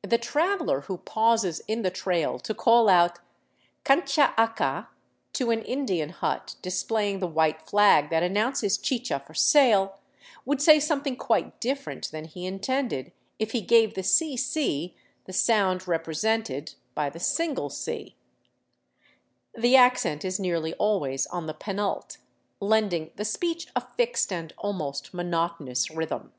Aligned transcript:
The 0.00 0.16
traveler 0.16 0.80
who 0.80 0.96
pauses 0.96 1.60
in 1.68 1.82
the 1.82 1.90
trail 1.90 2.38
to 2.38 2.54
call 2.54 2.88
out" 2.88 3.18
Cancha 3.84 4.32
acca?" 4.38 4.86
to 5.34 5.50
an 5.50 5.60
Indian 5.60 6.08
hut 6.08 6.56
displaying 6.62 7.18
the 7.18 7.26
white 7.26 7.60
flag 7.60 8.08
that 8.08 8.22
announces 8.22 8.78
chicha 8.78 9.22
for 9.26 9.34
sale, 9.34 9.98
would 10.46 10.62
say 10.62 10.80
something 10.80 11.14
quite 11.14 11.60
dif 11.60 11.84
ferent 11.84 12.08
than 12.10 12.24
he 12.24 12.46
intended 12.46 13.12
if 13.38 13.50
he 13.52 13.60
gave 13.60 13.92
the 13.92 14.00
cc 14.00 14.94
the 15.26 15.32
sound 15.34 15.86
represented 15.86 16.74
by 16.94 17.10
the 17.10 17.20
single 17.20 17.68
c. 17.68 18.16
The 19.54 19.76
accent 19.76 20.24
is 20.24 20.40
nearly 20.40 20.72
always 20.76 21.26
on 21.26 21.44
the 21.46 21.52
penult, 21.52 22.16
lending 22.60 23.10
the 23.16 23.26
speech 23.26 23.66
a 23.76 23.82
fixed 23.98 24.32
and 24.32 24.54
almost 24.56 25.12
monotonous 25.12 25.90
rhythm. 25.90 26.32